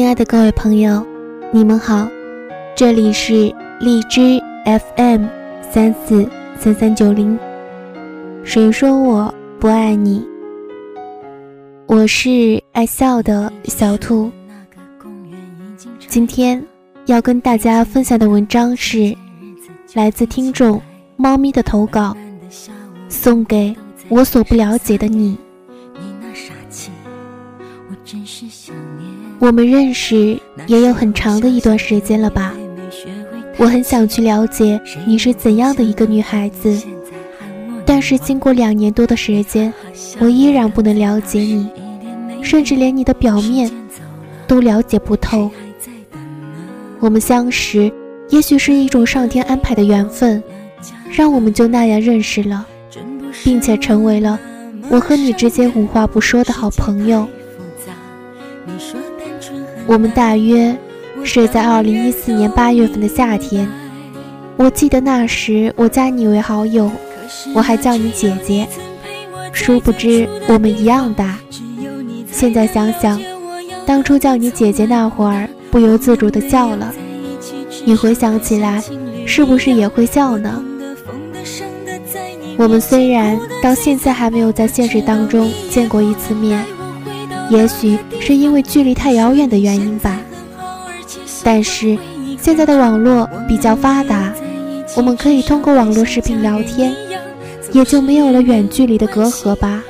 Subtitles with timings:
[0.00, 1.06] 亲爱的各位朋友，
[1.52, 2.08] 你们好，
[2.74, 5.26] 这里是荔枝 FM
[5.70, 6.26] 三四
[6.58, 7.38] 三三九零。
[8.42, 10.26] 谁说我不爱你？
[11.86, 14.32] 我是爱笑的小兔。
[16.08, 16.64] 今天
[17.04, 19.14] 要跟大家分享的文章是
[19.92, 20.80] 来自听众
[21.18, 22.16] 猫咪的投稿，
[23.10, 23.76] 送给
[24.08, 25.36] 我所不了解的你。
[25.92, 26.90] 你那傻气
[27.90, 28.74] 我真是想
[29.50, 32.52] 们认识也有很长的一段时间了吧？
[33.56, 36.82] 我很想去了解你是怎样的一个女孩子，
[37.86, 39.72] 但是经过两年多的时间，
[40.18, 41.68] 我依然不能了解你，
[42.42, 43.70] 甚至连你的表面
[44.46, 45.50] 都了解不透。
[46.98, 47.90] 我们相识，
[48.28, 50.42] 也许是一种上天安排的缘分，
[51.10, 52.66] 让我们就那样认识了，
[53.42, 54.38] 并且成为了
[54.90, 57.26] 我和你之间无话不说的好朋友。
[59.90, 60.72] 我们大约
[61.24, 63.68] 是在二零一四年八月份的夏天，
[64.56, 66.88] 我记得那时我加你为好友，
[67.56, 68.68] 我还叫你姐姐，
[69.52, 71.36] 殊不知我们一样大。
[72.30, 73.20] 现在想想，
[73.84, 76.94] 当初叫你姐姐那会儿，不由自主的笑了。
[77.84, 78.80] 你回想起来，
[79.26, 80.62] 是不是也会笑呢？
[82.56, 86.64] 我们虽然到现在还没有在现实当中见过一次面。
[87.50, 90.20] 也许是因为距离太遥远的原因吧，
[91.42, 91.98] 但是
[92.40, 94.32] 现在的网络比较发达，
[94.96, 96.94] 我们可以通过网络视频聊天，
[97.72, 99.82] 也就没有了远距离的隔阂吧。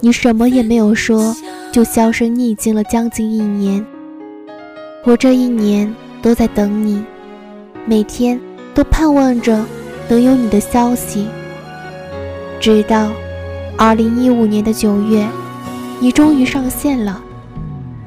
[0.00, 1.36] 你什么也没有说，
[1.70, 3.84] 就销声匿迹了将近一年。
[5.04, 7.04] 我这一年都在等你，
[7.84, 8.40] 每天
[8.74, 9.62] 都盼望着
[10.08, 11.26] 能有你的消息，
[12.58, 13.12] 直到
[13.76, 15.22] 二零一五年的九月。
[16.00, 17.20] 你终于上线了，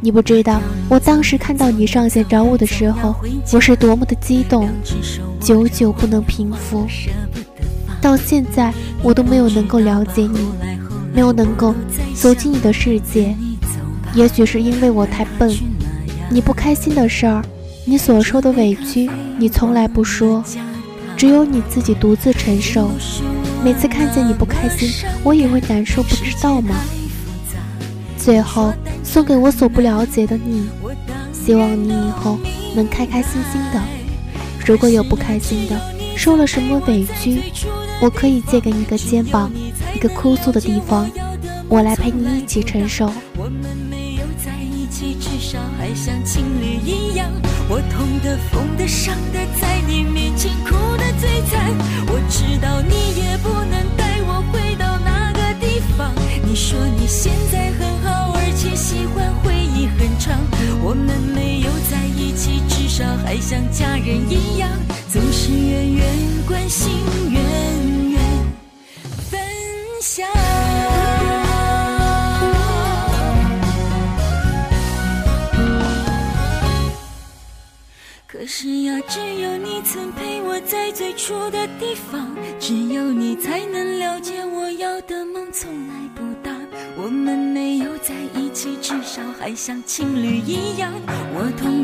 [0.00, 3.14] 你不知道我当时看到你上线找我的时候，
[3.52, 4.68] 我是多么的激动，
[5.40, 6.86] 久久不能平复。
[8.00, 10.48] 到现在我都没有能够了解你，
[11.14, 11.74] 没有能够
[12.14, 13.36] 走进你的世界。
[14.14, 15.50] 也许是因为我太笨，
[16.30, 17.42] 你不开心的事儿，
[17.84, 20.42] 你所受的委屈，你从来不说，
[21.16, 22.90] 只有你自己独自承受。
[23.64, 26.74] 每次看见你不开心，我也会难受，不知道吗？
[28.24, 28.72] 最后
[29.02, 30.68] 送给我所不了解的你，
[31.32, 32.38] 希望你以后
[32.74, 33.82] 能开开心心的。
[34.64, 35.76] 如果有不开心的，
[36.16, 37.42] 受了什么委屈，
[38.00, 39.50] 我可以借给你一个肩膀，
[39.92, 41.10] 一个哭诉的地方，
[41.68, 43.10] 我来陪你一起承受。
[43.36, 47.28] 我们没有在一起，至少还像情侣一样。
[47.68, 49.71] 我痛的、疯的、伤的，在
[57.12, 58.74] 现在很好，而且。
[58.74, 60.38] 喜欢回忆很长，
[60.82, 64.68] 我们没有在一起，至少还像家人一样，
[65.08, 66.06] 总是远远
[66.48, 66.90] 关心，
[67.30, 68.20] 远远
[69.30, 69.38] 分
[70.00, 70.26] 享。
[78.26, 86.31] 可是呀，只有你曾陪我在最初的地方，只有你才能了解我要的梦从来不。
[86.94, 90.92] 我们没有在一起，至少还像情侣一样。
[91.34, 91.81] 我痛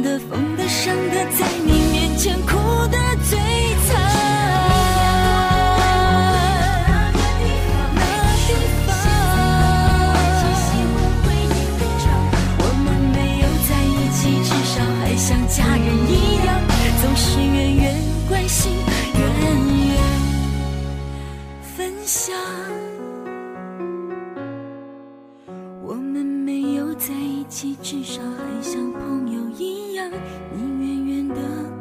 [25.99, 30.09] 我们没有在一起至少还像朋友一样
[30.55, 31.35] 你远远的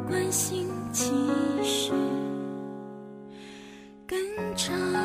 [0.08, 1.12] 关心其
[1.62, 1.92] 实
[4.04, 4.18] 更
[4.56, 4.97] 长。